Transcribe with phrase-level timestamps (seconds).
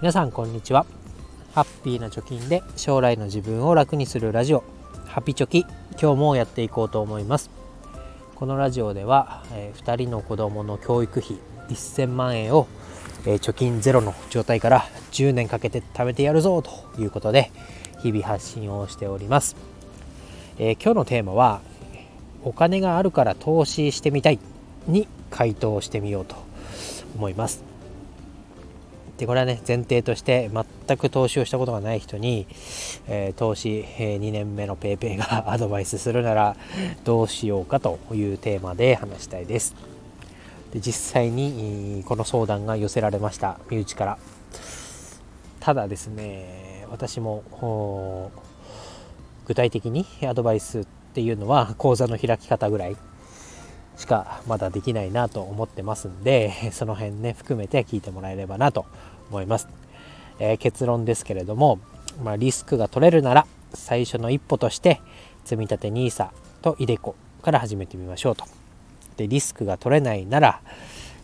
[0.00, 0.86] 皆さんこんにちは。
[1.54, 4.64] ハッピーな貯金で将来の自分を楽にするラジオ。
[5.04, 5.66] ハピチョキ
[6.00, 7.50] 今日もやっていこうと思います。
[8.34, 11.36] このラジオでは、えー、2人の子供の教育費
[11.68, 12.66] 1000万円を、
[13.26, 17.50] えー、貯金ゼロの状態から10年かけて貯めてやるぞということで
[18.00, 19.54] 日々発信をしております、
[20.58, 21.60] えー、今日のテーマは
[22.42, 24.38] お金があるから投資してみたい
[24.86, 26.36] に回答してみようと
[27.14, 27.69] 思います。
[29.20, 30.50] でこれはね前提として
[30.86, 32.46] 全く投資をしたことがない人に、
[33.06, 36.56] えー、投資、えー、2年目の PayPay が アドバイスするなら
[37.04, 39.74] どうしようかというテーマで話したいです。
[40.72, 43.60] で実際にこの相談が寄せられました。
[43.68, 44.18] 身内から。
[45.60, 48.32] ただですね私も
[49.44, 52.96] 具体的にアドバイスっていうのは講座の開き方ぐらい
[54.00, 58.86] しかまだできないなと思ってますんで その辺ね含めて聞いてもらえればなと
[59.28, 59.68] 思います、
[60.38, 61.78] えー、結論ですけれども、
[62.24, 65.02] まあ、リスクが取れるなら最初の一歩として
[65.44, 66.30] 積立 NISA
[66.62, 68.44] と iDeCo から始めてみましょうと。
[69.18, 70.60] でリスクが取れないなら、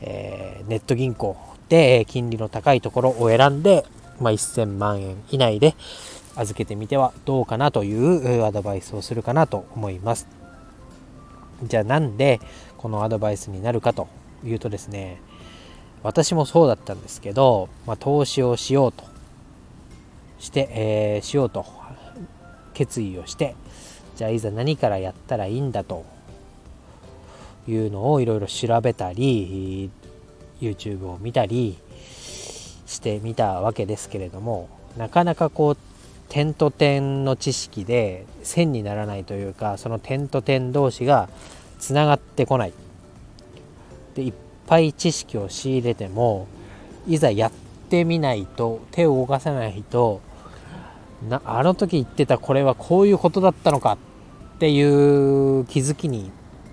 [0.00, 1.36] えー、ネット銀行
[1.68, 3.84] で金利の高いところを選んで、
[4.20, 5.74] まあ、1000万円以内で
[6.36, 10.39] 預けてみてはどうかなというアドバイスをするかなと思います。
[11.62, 12.40] じゃあなんで
[12.78, 14.08] このアドバイスになるかと
[14.44, 15.20] いうとですね
[16.02, 19.04] 私もそうだったんですけど、まあ、投資をしようと
[20.38, 21.66] して、えー、しようと
[22.72, 23.54] 決意をして
[24.16, 26.04] じゃあいざ何からやったらいいんだと
[27.68, 29.90] いうのをいろいろ調べたり
[30.60, 31.76] YouTube を見たり
[32.86, 35.76] してみたわけですけれどもなかなかこう
[36.30, 41.28] 点と点の知識で線にならないというかその点と点同士が
[41.78, 42.72] つながってこない。
[44.14, 44.32] でいっ
[44.66, 46.46] ぱい知識を仕入れても
[47.06, 47.52] いざやっ
[47.88, 50.20] てみないと手を動かさないと
[51.28, 53.98] なあの時言ってたこれはこういうことだったのか
[54.56, 56.30] っていう気づきに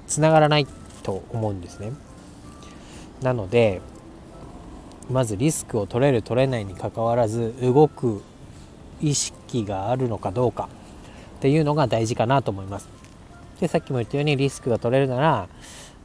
[0.08, 0.68] つながらない
[1.04, 1.92] と思うんですね。
[3.22, 3.82] なので
[5.10, 8.22] まずリスクを取れる取れないにかかわらず動く
[9.02, 10.70] 意識があるのかどうか
[11.38, 12.88] っていうのが大事かなと思います。
[13.60, 15.48] でさっきも言ったようにリスクが取れるなら、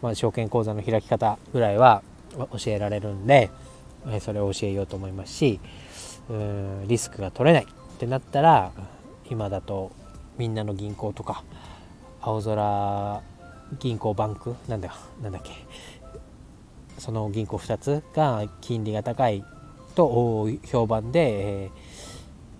[0.00, 2.02] まあ、証券口座の開き方ぐらいは
[2.36, 3.50] 教えられるんで
[4.20, 5.60] それを教えようと思いますし
[6.30, 8.72] うんリスクが取れないってなったら
[9.30, 9.92] 今だと
[10.38, 11.44] みんなの銀行とか
[12.22, 13.22] 青空
[13.78, 15.50] 銀行バンクなんだなんだっけ
[16.98, 19.44] その銀行2つが金利が高い
[19.94, 21.91] と評判で、えー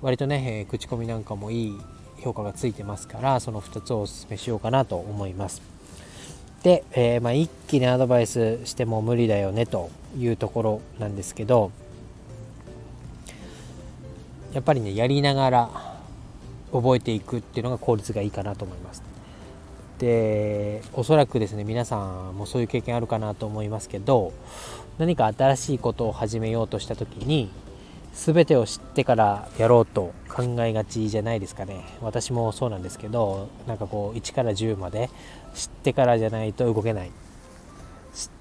[0.02, 1.80] 割とね、えー、口コミなんかもいい
[2.18, 5.62] 評価がついてますからその2つをお勧めしようかなと思います。
[6.62, 11.72] で、えー、まあ、一気にアドバイスしても無理だよねというところなんですけど
[14.52, 15.70] やっぱりねやりながら
[16.72, 19.02] 覚えていくっていうのが効率がいいかなと思います。
[19.98, 24.32] でおそらくですね皆さんもそういう経験あるかなと思いますけど
[24.98, 27.50] 何か新しいことを始めようとした時に
[28.12, 31.84] 全てを知ってからやろうと考えがちじゃないですかね。
[32.00, 35.10] 私もそうなんですけどなんかこう1から10まで
[35.54, 37.10] 知ってからじゃないと動けない。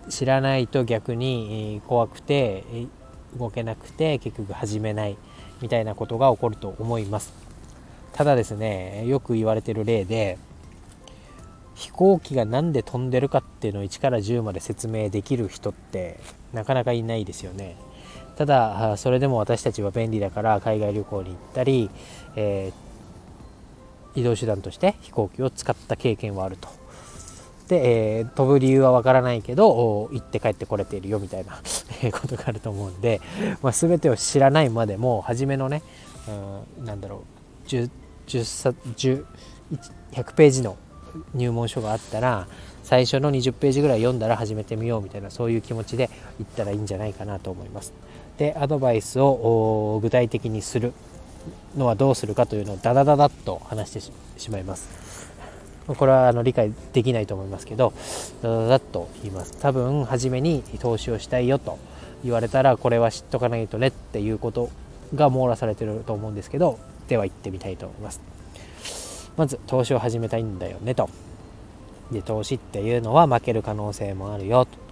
[0.09, 2.63] 知らないと逆に怖くて
[3.37, 5.17] 動けなくて結局始めない。
[5.61, 7.31] みたいなことが起こると思います。
[8.13, 10.37] ただですねよく言われてる例で
[11.75, 16.19] 飛行機が何で飛んでるかっていうのを1から10まで説明できる人って
[16.51, 17.75] なかなかいないですよね。
[18.41, 21.91] ただそれでも私たちは便利だから海外旅行に行ったり、
[22.35, 26.68] えー、移動手段として飛行機を使った経験はあると。
[27.68, 31.62] で、えー、飛ぶ理由はわからないけど行って帰ってこれているよみたいな
[32.12, 33.22] ことがあると思うんで、
[33.62, 35.84] まあ、全てを知らないまでも初めのね、
[36.79, 37.23] うん、なんだろ
[37.66, 37.91] う 10,
[38.25, 39.25] 10
[40.13, 40.78] 100ページの
[41.35, 42.47] 入門書があったら
[42.84, 46.09] 最初の20ページぐらい読んだら始めてみようみたいなそういう気持ちで
[46.40, 47.94] 行ったらいいんじゃないかなと思います。
[48.37, 50.93] でアドバイスを具体的にする
[51.78, 55.31] のはどうするかというのをダダダダッと話してしまいます。
[55.87, 57.91] これはあの理解できないと思いますけど
[58.41, 59.57] ダダダッと言います。
[59.59, 61.78] 多分初めに投資をしたいよと
[62.23, 64.69] 言われたらこれは知っとかないとねっていうこと
[65.16, 68.22] が網羅されてると思うんですけどでは行ってみたいと思います。
[69.37, 71.09] まず投資を始めたいんだよねと。
[72.11, 74.91] で投資っていうのは負ける可能性もあるよと。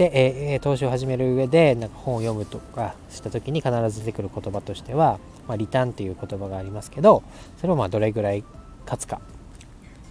[0.00, 7.22] で、えー、投資を始める上でなんか本を読むとかした時に必ず出てくる言葉としては、まあ、リターンっていう言葉がありますけど
[7.60, 8.42] それをまあどれぐらい
[8.84, 9.20] 勝つか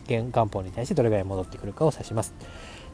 [0.07, 2.33] 元本に対してどれぐらい戻ってくるかを指します。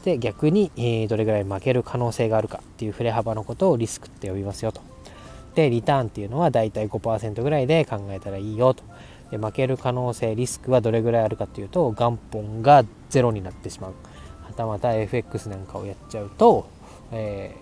[0.06, 4.80] で逆に、えー、どれぐらい負ける可能性があるかっていう振れ幅のことをリスクって呼びますよと。
[5.56, 8.84] でリターンっていうのはだいたい5%ぐらいで考えたらいいよと
[9.32, 13.94] で負ける可能性リスクはどれぐらいあるかっていうと元本がゼロになってしまう
[14.46, 16.70] はたまた FX なんかをやっちゃうと、
[17.16, 17.56] え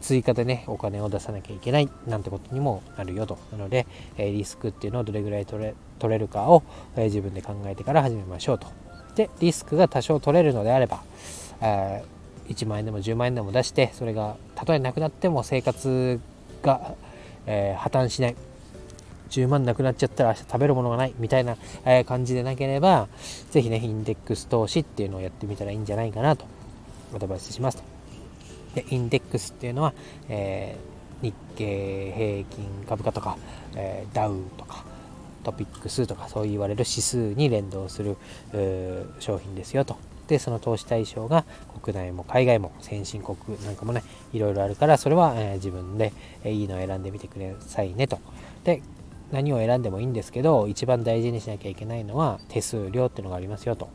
[0.00, 3.38] 追加でねお金を出さなきゃいけないなんてことにもなるよと。
[3.50, 3.86] なので、
[4.18, 6.62] えリスクっていうのをどれぐらい取れ取れるかを、
[6.96, 8.68] え自分で考えてから始めましょうと。
[9.16, 11.02] でリスクが多少取れるのであれば、
[11.62, 16.20] えー、1万円でも10万円でも出してそれがたとえなくなっても生活
[16.62, 16.94] が、
[17.46, 18.36] えー、破綻しない。
[19.30, 23.08] 10万なくなっちゃったら明日食べるものがないみたいな、え感じでなければ
[23.50, 26.44] 是非ねインデックス投資っていうのをやってみたらいいんじゃないかなと
[27.12, 27.95] アドバイスしますと。
[28.76, 29.94] でインデックスっていうのは、
[30.28, 33.38] えー、日経平均株価とか、
[33.74, 34.84] えー、ダウとか
[35.42, 38.16] トピックスとかそう言われる指数に連動する
[39.18, 39.96] 商品ですよと。
[40.26, 41.44] でその投資対象が
[41.82, 44.02] 国内も海外も先進国なんかもね
[44.32, 46.12] いろいろあるからそれは、えー、自分で、
[46.42, 48.18] えいいのを選んでみてくださいねと。
[48.64, 48.82] で
[49.32, 53.88] 何を選んでもいいんですけど一番大事にしなきゃいけないのは手数料っていうのがありますよと。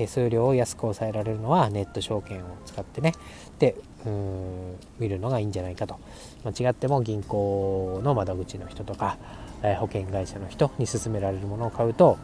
[0.00, 3.12] 手数料を安く抑えられるのはネット証券を使ってね
[3.58, 3.76] で
[4.06, 6.00] うん見るのがいいんじゃないかと
[6.42, 9.18] 間違っても銀行の窓口の人とか、
[9.62, 12.16] えー、保険会社の人に勧められるものを買うと、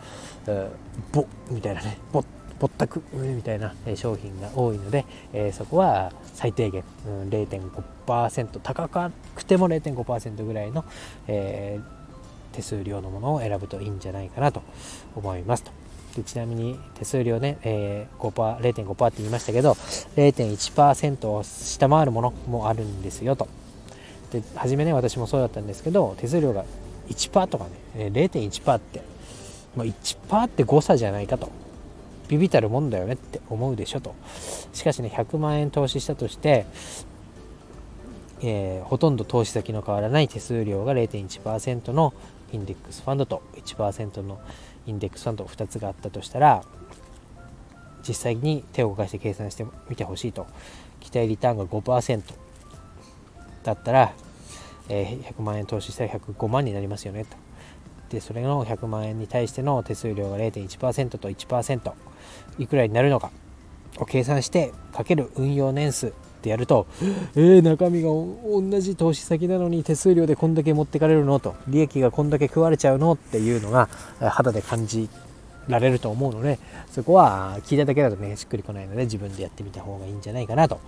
[0.47, 2.25] えー、ボッみたいなねボッ
[2.59, 10.87] ぼったくみたいな商品が多いので、えー、そこは最低限、うん、0.5%高くても0.5%ぐらいの、
[11.29, 14.63] えー、手数料のものを選ぶといいんじゃないかなと
[15.15, 15.76] 思いますと。
[16.17, 19.73] でちなみに手数料ね、えー、5%、0.5%って言いましたけど、
[20.17, 23.49] 0.1%を下回るものもあるんですよと。
[24.33, 26.65] で、初めね、私もそうだったんですけど、手数料が
[27.09, 27.65] 1%とか
[27.95, 29.03] ね、0.1%って、
[29.77, 31.51] まあ、1%って誤差じゃないかと。
[32.29, 34.15] ビビたるもんだよねって思うでしょと。
[34.73, 36.67] しかしね、100万円投資したとして、
[38.43, 42.15] えー、ほとんど投資先の変わらない手数料が0.1%の
[42.53, 44.39] インデックスファンドと1%の
[44.87, 46.63] インデックスファンド2つがあったとしたら
[48.07, 50.47] 実際に手を動かして計算してみてほしいと。
[51.01, 52.23] 期待リターンが5%
[53.63, 54.13] だったら、
[54.89, 57.37] え、100万円投資したら105万になりますよねと。
[58.09, 61.93] でそれの100万円に対しての手数料が0.1%と1%
[62.59, 63.31] いくらになるのか
[63.99, 66.87] を計算してかける運用年数ってやると、
[67.35, 73.89] えー、中身が同じ投資先なのに手数料でこんだけ持ってかれるのと、利益がこんだけ食われちゃうのっていうのが
[74.21, 75.09] 肌で感じ
[75.69, 76.59] られると思うので、
[76.93, 80.81] そこは聞いただけだとね、しっくりこないので自分でやってみた方がいいんじゃないかなと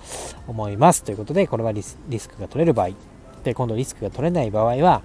[0.47, 1.03] 思います。
[1.03, 1.99] ということで、これはリス
[2.29, 2.91] クが取れる場合、
[3.43, 5.03] で、今度リスクが取れない場合は、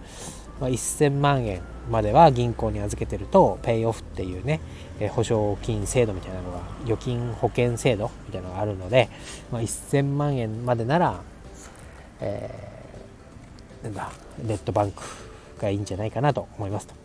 [0.60, 4.62] まあ、1000万円までは銀行に預けてるとペイオフっていうね、
[5.00, 9.10] え保証金制度みたいなのが預金保険制度みたいなのがあるので、
[9.52, 11.22] まあ、1000万円までなら、
[12.22, 14.12] えー、なんだ
[14.44, 15.02] ネットバンク
[15.60, 16.96] がいいんじゃないかなと思いますと。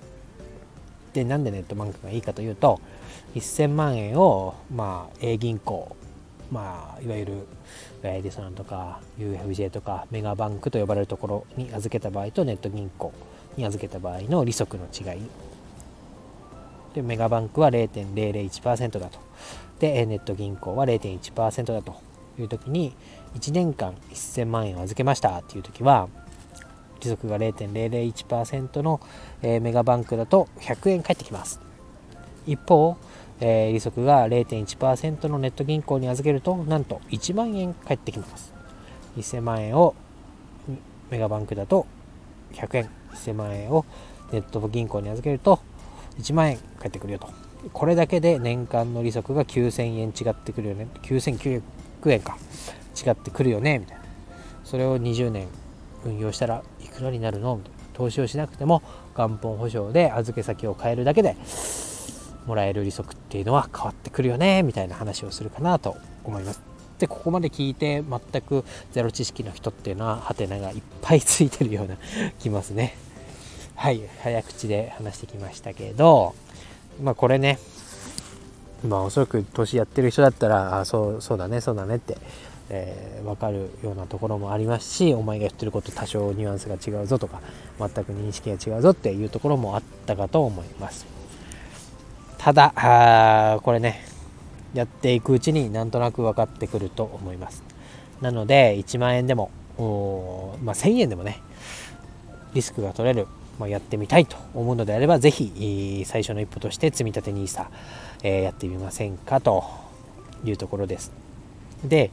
[1.13, 2.81] でなんでネットバンクがいいかというと
[3.35, 5.97] 1000万円を、まあ、A 銀行
[6.51, 7.33] まあ、いわゆる
[8.03, 13.13] エディソンとか UFJ とかメガバンクと呼ばれるところに預けた場合とネット銀行
[13.59, 15.23] に預けた場合の利息の違い。
[16.95, 19.19] でメガバンクは0.001%だと。
[19.79, 22.01] でネット銀行は0.1%だと
[22.39, 22.95] いう時に
[23.39, 26.09] 1年間1000万円を預けましたっていう時は
[27.01, 29.01] 利息が0.001%の、
[29.43, 31.61] えメガバンクだと100円返ってきます。
[32.47, 32.97] 一方、
[33.41, 38.53] えー、利息が0.1%のネット銀行に預けるとなんと1万円返ってきます。
[39.17, 39.95] 1000万円を
[41.11, 41.87] メガバンクだと
[42.53, 43.85] 100円1000万円を
[44.33, 45.61] ネット銀行に預けると
[46.19, 47.29] 1万円返ってくるよと。
[47.73, 50.87] これだけで年間の利息が9000円違ってくるよね。
[51.03, 51.63] 9900
[52.07, 52.37] 円か。
[53.07, 53.79] 違ってくるよね。
[53.79, 54.05] みたいな。
[54.65, 55.49] それを20年
[56.05, 57.57] 運用したらいくらになるの？
[57.57, 57.79] みたいな。
[57.95, 58.83] 投資をしなくても
[59.17, 61.37] 元本保証で預け先を変えるだけで
[62.47, 64.63] もらえる利息っていうのは変わってくるよね。
[64.63, 66.68] みたいな話をするかなと思います。
[66.99, 71.97] でここまで聞いて全くゼロ知識の人っていうのはハテナがいっぱいついてるような
[72.39, 72.97] 気ますね。
[73.77, 76.35] はい早口で話してきましたけど
[77.01, 77.61] まあこれね
[78.87, 82.19] まあおそらく年やってる人だったらあそうそうだねそうだねって、
[82.71, 87.41] えー、分かるようなところもありますしお前が言ってること多少ニュアンスが違うぞとか
[87.79, 91.07] 全く認識が違うぞっていうところもあったかと思います。
[92.37, 94.08] ただあこれね
[94.75, 97.63] やっていくうちになんとなく分かってくると思います
[98.21, 99.51] なので1万円でも
[100.63, 101.41] まあ、1000円でもね
[102.53, 103.27] リスクが取れる
[103.61, 107.67] まあ、やってみたいと思うのであれば、ぜひ最初の一歩として積み立て NISA、
[108.23, 109.65] えー、やってみませんかと
[110.45, 111.11] いうところです。
[111.83, 112.13] で、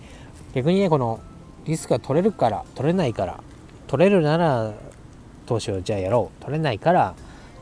[0.56, 1.20] 逆にね、この
[1.66, 3.44] リスクが取れるから、取れないから、
[3.88, 4.74] 取れるなら
[5.46, 7.16] 投資をじゃあやろう取れないから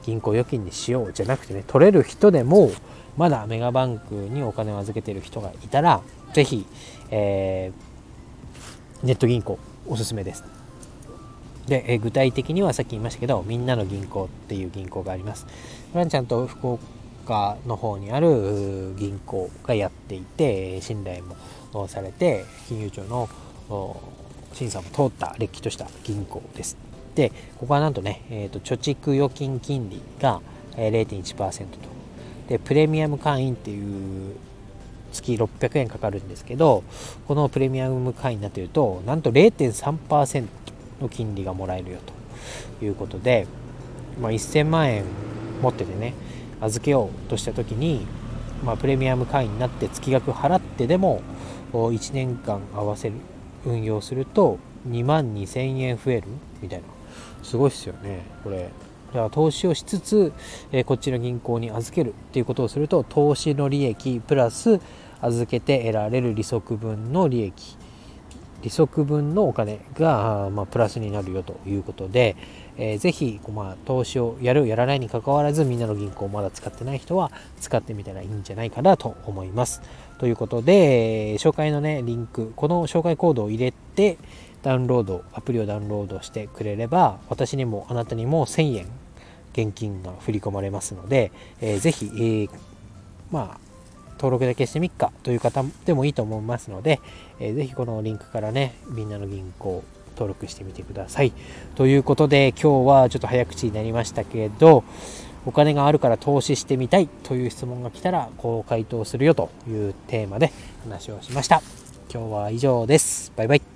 [0.03, 2.71] 銀行預金にしようじゃなくてね取れる人でも
[3.17, 6.01] まだメガバンクにお金を預けている人がいたら
[6.33, 6.65] 是非、
[7.11, 10.43] えー、ネット銀行おすすめです。
[11.67, 15.45] で、え具体的にはさっき言いましたけどみんなの銀行っていう銀行があります。
[15.45, 16.79] これはちゃんと福
[17.25, 21.23] 岡の方にある銀行がやっていて信頼
[21.73, 23.29] もされて金融庁の
[24.53, 26.77] 審査も通ったれっきとした銀行です。
[27.15, 30.41] でここはなんとね、えーと、貯蓄預金金利が
[30.75, 31.92] 0.1%と
[32.47, 34.35] でプレミアム会員っていう
[35.11, 36.83] 月600円かかるんですけど
[37.27, 40.47] このプレミアム会員になっているとなんと0.3%
[41.01, 41.99] の金利がもらえるよ
[42.79, 43.47] ということで、
[44.19, 45.05] まあ、1000万円
[45.61, 46.13] 持っててね
[46.61, 48.05] 預けようとした時に、
[48.63, 51.21] まあ、プレミアム会員になって月額払ってでも
[51.71, 53.15] 1年間合わせる
[53.65, 54.57] 運用すると
[54.87, 56.27] 2万2000円増える
[56.61, 56.85] みたいな。
[57.43, 58.69] すごいっすよねこれ。
[59.13, 60.33] だから投資をしつつ、
[60.71, 64.79] え、こっちの銀行に預けるっていうことをすると投資の利益プラス
[65.21, 67.77] 預けて得られる利息分の利益
[68.63, 72.37] 利息分のお金が、まあ、プラスになるよということで、
[72.77, 79.81] えー、ぜひ、まあ、投資をやるやらないにかかわらずみんなの銀行をまだ使ってない人は使ってみたらいいんじゃないかなと思います。
[80.17, 84.17] ということで、紹介のねリンクこの紹介コードを入れて
[84.63, 88.87] ダウンロードアプリをダウンロードしてくれれば私にもあなたにも1000円
[89.53, 91.31] 現金が振り込まれますので、
[91.61, 92.49] えー、ぜひ、えー、
[93.31, 93.73] まあ
[94.17, 96.99] 登録だけしてみっかという方でもいいと思いますので、
[97.39, 99.83] えー、ぜひこのリンクからね、みんなの銀行
[100.13, 101.33] 登録してみてください。
[101.75, 104.83] ということで、今日はちょっと早口になりましたけど、
[105.45, 110.51] お金があるから投資してみたいという質問が来たら、こう回答するよというテーマで
[110.83, 111.61] 話をしました。
[112.13, 113.33] 今日は以上です。
[113.35, 113.72] バイバイ。